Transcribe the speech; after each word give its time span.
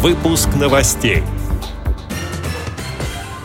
Выпуск 0.00 0.50
новостей. 0.54 1.24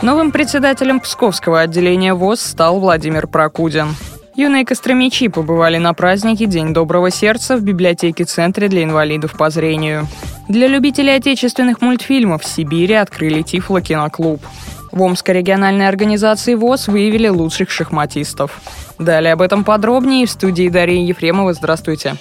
Новым 0.02 0.30
председателем 0.30 1.00
Псковского 1.00 1.60
отделения 1.60 2.14
ВОЗ 2.14 2.42
стал 2.42 2.78
Владимир 2.78 3.26
Прокудин. 3.26 3.88
Юные 4.36 4.64
костромичи 4.64 5.26
побывали 5.26 5.78
на 5.78 5.94
празднике 5.94 6.46
День 6.46 6.72
доброго 6.72 7.10
сердца 7.10 7.56
в 7.56 7.62
библиотеке-центре 7.62 8.68
для 8.68 8.84
инвалидов 8.84 9.32
по 9.36 9.50
зрению. 9.50 10.06
Для 10.48 10.68
любителей 10.68 11.16
отечественных 11.16 11.80
мультфильмов 11.80 12.42
в 12.42 12.46
Сибири 12.46 12.94
открыли 12.94 13.42
Тифло-киноклуб. 13.42 14.40
В 14.92 15.02
Омской 15.02 15.34
региональной 15.34 15.88
организации 15.88 16.54
ВОЗ 16.54 16.86
выявили 16.86 17.26
лучших 17.26 17.68
шахматистов. 17.68 18.60
Далее 19.00 19.32
об 19.32 19.42
этом 19.42 19.64
подробнее 19.64 20.26
в 20.26 20.30
студии 20.30 20.68
Дарьи 20.68 21.04
Ефремова. 21.04 21.52
Здравствуйте. 21.52 22.14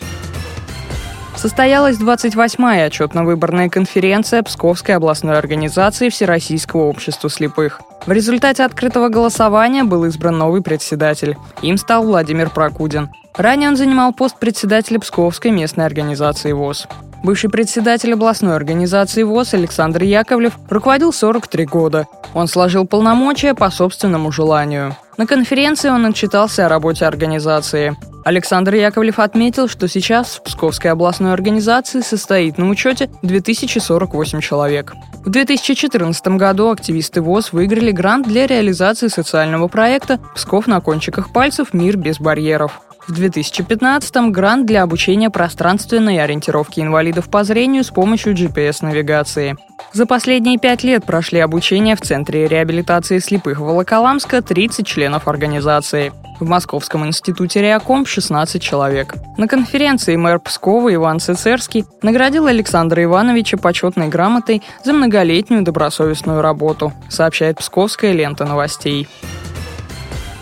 Состоялась 1.35 1.97
28-я 1.97 2.85
отчетно-выборная 2.85 3.69
конференция 3.69 4.43
Псковской 4.43 4.95
областной 4.95 5.37
организации 5.37 6.09
Всероссийского 6.09 6.83
общества 6.83 7.29
слепых. 7.29 7.81
В 8.05 8.11
результате 8.11 8.63
открытого 8.63 9.09
голосования 9.09 9.83
был 9.83 10.05
избран 10.05 10.37
новый 10.37 10.61
председатель. 10.61 11.37
Им 11.61 11.77
стал 11.77 12.03
Владимир 12.03 12.49
Прокудин. 12.49 13.09
Ранее 13.35 13.69
он 13.69 13.75
занимал 13.75 14.13
пост 14.13 14.37
председателя 14.39 14.99
Псковской 14.99 15.51
местной 15.51 15.85
организации 15.85 16.51
ВОЗ. 16.51 16.87
Бывший 17.23 17.49
председатель 17.49 18.13
областной 18.13 18.55
организации 18.55 19.23
ВОЗ 19.23 19.53
Александр 19.53 20.03
Яковлев 20.03 20.53
руководил 20.69 21.13
43 21.13 21.65
года. 21.65 22.05
Он 22.33 22.47
сложил 22.47 22.85
полномочия 22.85 23.53
по 23.53 23.69
собственному 23.71 24.31
желанию. 24.31 24.95
На 25.17 25.25
конференции 25.25 25.89
он 25.89 26.05
отчитался 26.05 26.65
о 26.65 26.69
работе 26.69 27.05
организации. 27.05 27.95
Александр 28.23 28.75
Яковлев 28.75 29.19
отметил, 29.19 29.67
что 29.67 29.87
сейчас 29.87 30.35
в 30.35 30.43
Псковской 30.43 30.91
областной 30.91 31.33
организации 31.33 32.01
состоит 32.01 32.57
на 32.57 32.69
учете 32.69 33.09
2048 33.21 34.39
человек. 34.39 34.93
В 35.25 35.29
2014 35.29 36.27
году 36.29 36.69
активисты 36.69 37.21
ВОЗ 37.21 37.51
выиграли 37.51 37.91
грант 37.91 38.27
для 38.27 38.47
реализации 38.47 39.07
социального 39.07 39.67
проекта 39.67 40.19
«Псков 40.35 40.67
на 40.67 40.79
кончиках 40.79 41.33
пальцев. 41.33 41.73
Мир 41.73 41.97
без 41.97 42.19
барьеров». 42.19 42.81
В 43.07 43.11
2015-м 43.19 44.31
грант 44.31 44.65
для 44.65 44.83
обучения 44.83 45.29
пространственной 45.29 46.23
ориентировки 46.23 46.79
инвалидов 46.79 47.29
по 47.29 47.43
зрению 47.43 47.83
с 47.83 47.89
помощью 47.89 48.33
GPS-навигации. 48.33 49.57
За 49.91 50.05
последние 50.05 50.57
пять 50.57 50.83
лет 50.83 51.03
прошли 51.03 51.39
обучение 51.39 51.97
в 51.97 52.01
Центре 52.01 52.47
реабилитации 52.47 53.19
слепых 53.19 53.59
Волоколамска 53.59 54.41
30 54.41 54.87
членов 54.87 55.27
организации. 55.27 56.13
В 56.43 56.49
Московском 56.49 57.05
институте 57.05 57.61
Реаком 57.61 58.05
16 58.05 58.61
человек. 58.61 59.15
На 59.37 59.47
конференции 59.47 60.17
мэр 60.17 60.39
Пскова 60.39 60.93
Иван 60.93 61.21
Цицерский 61.21 61.85
наградил 62.01 62.47
Александра 62.47 63.01
Ивановича 63.01 63.55
почетной 63.55 64.09
грамотой 64.09 64.61
за 64.83 64.91
многолетнюю 64.91 65.63
добросовестную 65.63 66.41
работу, 66.41 66.91
сообщает 67.09 67.59
Псковская 67.59 68.11
лента 68.11 68.43
новостей. 68.43 69.07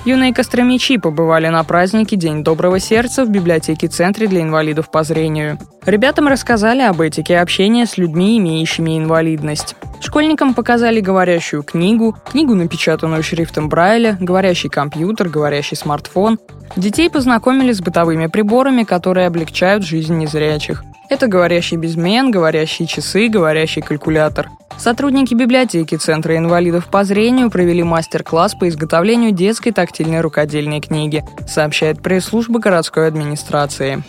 Юные 0.04 0.34
костромичи 0.34 0.98
побывали 0.98 1.48
на 1.48 1.64
празднике 1.64 2.16
День 2.16 2.44
доброго 2.44 2.80
сердца 2.80 3.24
в 3.24 3.30
библиотеке-центре 3.30 4.26
для 4.26 4.42
инвалидов 4.42 4.90
по 4.90 5.04
зрению. 5.04 5.60
Ребятам 5.86 6.28
рассказали 6.28 6.82
об 6.82 7.02
этике 7.02 7.38
общения 7.38 7.86
с 7.86 7.98
людьми, 7.98 8.40
имеющими 8.40 8.98
инвалидность. 8.98 9.76
Школьникам 10.00 10.56
показали 10.56 11.02
говорящую 11.02 11.62
книгу, 11.62 12.18
книгу, 12.32 12.56
напечатанную 12.56 13.22
шрифтом 13.22 13.70
Брайля, 13.70 14.18
говорящий 14.20 14.70
компьютер, 14.70 15.30
говорящий 15.30 15.78
смартфон. 15.78 16.40
Детей 16.76 17.08
познакомили 17.08 17.72
с 17.72 17.80
бытовыми 17.80 18.26
приборами, 18.26 18.82
которые 18.82 19.28
облегчают 19.28 19.84
жизнь 19.84 20.18
незрячих. 20.18 20.84
Это 21.12 21.28
говорящий 21.28 21.76
безмен, 21.76 22.32
говорящие 22.32 22.88
часы, 22.88 23.28
говорящий 23.28 23.82
калькулятор. 23.82 24.48
Сотрудники 24.78 25.34
библиотеки 25.34 25.96
Центра 25.98 26.38
инвалидов 26.38 26.88
по 26.88 27.04
зрению 27.04 27.52
провели 27.52 27.84
мастер-класс 27.84 28.56
по 28.56 28.70
изготовлению 28.70 29.34
детской 29.34 29.72
тактильной 29.72 30.22
рукодельной 30.22 30.80
книги, 30.80 31.26
сообщает 31.46 32.02
пресс-служба 32.02 32.62
городской 32.62 33.08
администрации. 33.08 34.04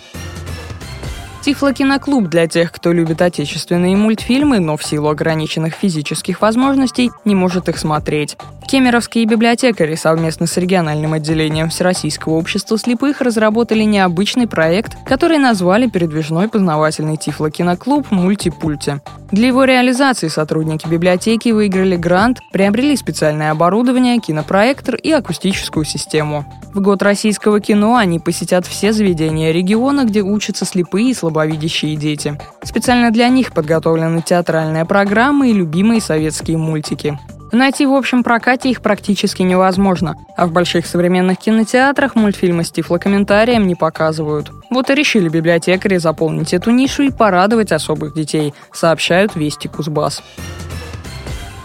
Тифлокиноклуб 1.43 2.29
для 2.29 2.47
тех, 2.47 2.71
кто 2.71 2.93
любит 2.93 3.21
отечественные 3.21 3.97
мультфильмы, 3.97 4.61
но 4.61 4.77
в 4.77 4.85
силу 4.85 5.09
ограниченных 5.09 5.75
физических 5.75 6.41
возможностей 6.41 7.11
не 7.25 7.35
может 7.35 7.69
их 7.69 7.79
смотреть. 7.79 8.37
Кемеровские 8.69 9.25
библиотекари 9.27 9.97
совместно 9.97 10.47
с 10.47 10.57
региональным 10.57 11.15
отделением 11.15 11.69
Всероссийского 11.69 12.35
общества 12.35 12.79
слепых 12.79 13.21
разработали 13.21 13.83
необычный 13.83 14.47
проект, 14.47 14.97
который 15.05 15.39
назвали 15.39 15.89
«Передвижной 15.89 16.49
познавательный 16.49 17.17
тифлокиноклуб 17.17 18.13
Мультипульти». 18.13 19.01
Для 19.33 19.49
его 19.49 19.65
реализации 19.65 20.29
сотрудники 20.29 20.87
библиотеки 20.87 21.49
выиграли 21.51 21.97
грант, 21.97 22.39
приобрели 22.53 22.97
специальное 22.97 23.51
оборудование, 23.51 24.21
кинопроектор 24.21 24.95
и 24.95 25.11
акустическую 25.11 25.85
систему. 25.85 26.47
В 26.73 26.81
год 26.81 27.03
российского 27.03 27.61
кино 27.61 27.97
они 27.97 28.19
посетят 28.19 28.67
все 28.67 28.93
заведения 28.93 29.53
региона, 29.53 30.05
где 30.05 30.23
учатся 30.23 30.65
слепые 30.65 31.11
и 31.11 31.15
слабовидящие 31.15 31.32
дети. 31.97 32.39
Специально 32.63 33.11
для 33.11 33.29
них 33.29 33.53
подготовлены 33.53 34.23
театральная 34.23 34.85
программа 34.85 35.49
и 35.49 35.53
любимые 35.53 36.01
советские 36.01 36.59
мультики. 36.59 37.19
Найти 37.53 37.85
в 37.85 37.93
общем 37.93 38.23
прокате 38.23 38.71
их 38.71 38.81
практически 38.81 39.43
невозможно, 39.43 40.17
а 40.39 40.47
в 40.47 40.53
больших 40.53 40.87
современных 40.87 41.39
кинотеатрах 41.39 42.15
мультфильмы 42.15 42.65
с 42.65 42.71
тифлокомментарием 42.71 43.67
не 43.67 43.75
показывают. 43.75 44.51
Вот 44.71 44.89
и 44.89 44.95
решили 44.95 45.29
библиотекари 45.29 45.99
заполнить 45.99 46.55
эту 46.55 46.71
нишу 46.71 47.03
и 47.03 47.11
порадовать 47.11 47.71
особых 47.71 48.15
детей, 48.15 48.55
сообщают 48.73 49.37
Вести 49.37 49.69
Кузбасс. 49.69 50.23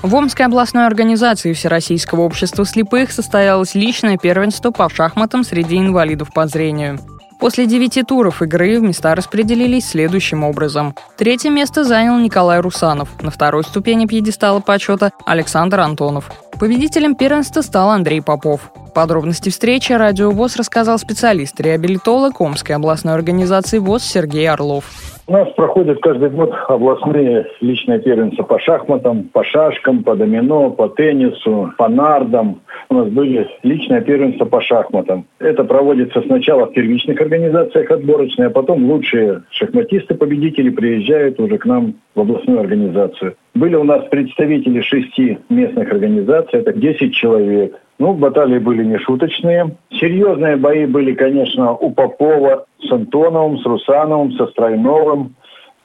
В 0.01 0.13
Омской 0.13 0.45
областной 0.45 0.85
организации 0.85 1.53
Всероссийского 1.53 2.21
общества 2.21 2.65
слепых 2.65 3.11
состоялось 3.11 3.73
личное 3.73 4.17
первенство 4.17 4.71
по 4.71 4.89
шахматам 4.89 5.45
среди 5.45 5.77
инвалидов 5.77 6.33
по 6.33 6.47
зрению. 6.47 6.99
После 7.39 7.67
девяти 7.67 8.03
туров 8.03 8.41
игры 8.41 8.79
места 8.79 9.13
распределились 9.13 9.89
следующим 9.89 10.43
образом. 10.43 10.95
Третье 11.17 11.49
место 11.49 11.83
занял 11.83 12.17
Николай 12.17 12.59
Русанов, 12.59 13.09
на 13.21 13.29
второй 13.29 13.63
ступени 13.63 14.05
пьедестала 14.05 14.59
почета 14.59 15.11
Александр 15.25 15.81
Антонов. 15.81 16.31
Победителем 16.59 17.15
первенства 17.15 17.61
стал 17.61 17.91
Андрей 17.91 18.21
Попов. 18.21 18.71
Подробности 18.95 19.49
встречи 19.49 19.93
Радио 19.93 20.31
ВОЗ 20.31 20.55
рассказал 20.55 20.97
специалист-реабилитолог 20.97 22.41
Омской 22.41 22.75
областной 22.75 23.13
организации 23.13 23.77
ВОЗ 23.77 24.03
Сергей 24.03 24.49
Орлов. 24.49 25.16
У 25.29 25.33
нас 25.33 25.49
проходят 25.57 25.99
каждый 25.99 26.29
год 26.29 26.53
областные 26.69 27.47
личные 27.59 27.99
первенства 27.99 28.43
по 28.43 28.59
шахматам, 28.59 29.23
по 29.23 29.43
шашкам, 29.43 30.01
по 30.05 30.15
домино, 30.15 30.69
по 30.69 30.87
теннису, 30.87 31.73
по 31.77 31.89
нардам. 31.89 32.61
У 32.87 32.93
нас 32.93 33.09
были 33.09 33.45
личные 33.61 33.99
первенства 33.99 34.45
по 34.45 34.61
шахматам. 34.61 35.25
Это 35.39 35.65
проводится 35.65 36.21
сначала 36.21 36.67
в 36.67 36.71
первичных 36.71 37.19
организациях 37.19 37.91
отборочные, 37.91 38.47
а 38.47 38.51
потом 38.51 38.89
лучшие 38.89 39.43
шахматисты-победители 39.49 40.69
приезжают 40.69 41.41
уже 41.41 41.57
к 41.57 41.65
нам 41.65 41.95
в 42.15 42.21
областную 42.21 42.61
организацию. 42.61 43.35
Были 43.53 43.75
у 43.75 43.83
нас 43.83 44.07
представители 44.09 44.79
шести 44.79 45.39
местных 45.49 45.91
организаций, 45.91 46.61
это 46.61 46.71
10 46.71 47.13
человек. 47.13 47.75
Ну, 47.99 48.13
баталии 48.13 48.59
были 48.59 48.85
не 48.85 48.97
шуточные. 48.99 49.75
Серьезные 49.91 50.55
бои 50.55 50.85
были, 50.85 51.13
конечно, 51.13 51.73
у 51.73 51.91
Попова 51.91 52.65
с 52.79 52.91
Антоновым, 52.91 53.59
с 53.59 53.65
Русановым, 53.65 54.33
со 54.33 54.47
Стройновым. 54.47 55.35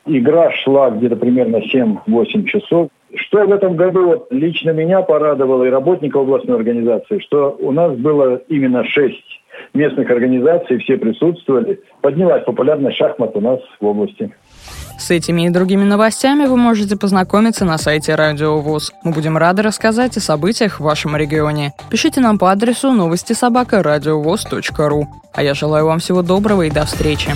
Игра 0.07 0.51
шла 0.53 0.91
где-то 0.91 1.17
примерно 1.17 1.57
7-8 1.57 2.45
часов. 2.45 2.89
Что 3.15 3.45
в 3.45 3.53
этом 3.53 3.77
году 3.77 4.07
вот, 4.07 4.27
лично 4.31 4.71
меня 4.71 5.03
порадовало 5.03 5.65
и 5.65 5.71
работников 5.71 6.23
областной 6.23 6.57
организации, 6.57 7.19
что 7.19 7.57
у 7.61 7.71
нас 7.71 7.95
было 7.97 8.37
именно 8.49 8.85
шесть 8.85 9.42
местных 9.75 10.11
организаций, 10.11 10.79
все 10.79 10.97
присутствовали. 10.97 11.81
Поднялась 12.01 12.45
популярность 12.45 12.97
шахмат 12.97 13.37
у 13.37 13.41
нас 13.41 13.61
в 13.81 13.87
области. 13.87 14.33
С 14.99 15.11
этими 15.11 15.47
и 15.47 15.51
другими 15.51 15.85
новостями 15.85 16.47
вы 16.47 16.57
можете 16.57 16.97
познакомиться 16.97 17.65
на 17.65 17.79
сайте 17.79 18.15
Радио 18.15 18.61
ВОЗ. 18.61 18.93
Мы 19.03 19.13
будем 19.13 19.37
рады 19.37 19.63
рассказать 19.63 20.17
о 20.17 20.21
событиях 20.21 20.79
в 20.79 20.85
вашем 20.85 21.17
регионе. 21.17 21.73
Пишите 21.91 22.21
нам 22.21 22.39
по 22.39 22.53
адресу 22.53 22.93
новости 22.93 23.33
собака 23.33 23.83
ру. 24.89 25.07
А 25.35 25.43
я 25.43 25.55
желаю 25.55 25.87
вам 25.87 25.99
всего 25.99 26.23
доброго 26.23 26.63
и 26.63 26.71
до 26.71 26.85
встречи. 26.85 27.31